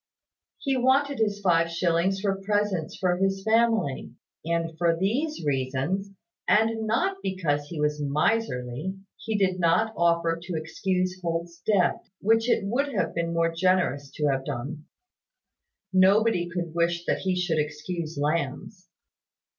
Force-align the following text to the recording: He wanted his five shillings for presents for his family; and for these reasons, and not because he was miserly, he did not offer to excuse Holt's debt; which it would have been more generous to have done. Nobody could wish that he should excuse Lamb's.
He 0.57 0.75
wanted 0.77 1.19
his 1.19 1.39
five 1.41 1.69
shillings 1.69 2.21
for 2.21 2.41
presents 2.41 2.95
for 2.97 3.17
his 3.17 3.43
family; 3.43 4.15
and 4.43 4.75
for 4.79 4.97
these 4.97 5.45
reasons, 5.45 6.09
and 6.47 6.87
not 6.87 7.17
because 7.21 7.67
he 7.67 7.79
was 7.79 8.01
miserly, 8.01 8.97
he 9.17 9.37
did 9.37 9.59
not 9.59 9.93
offer 9.95 10.39
to 10.41 10.55
excuse 10.55 11.21
Holt's 11.21 11.61
debt; 11.67 12.03
which 12.19 12.49
it 12.49 12.65
would 12.65 12.91
have 12.95 13.13
been 13.13 13.31
more 13.31 13.53
generous 13.55 14.09
to 14.15 14.25
have 14.25 14.43
done. 14.43 14.85
Nobody 15.93 16.49
could 16.49 16.73
wish 16.73 17.05
that 17.05 17.19
he 17.19 17.35
should 17.35 17.59
excuse 17.59 18.17
Lamb's. 18.19 18.87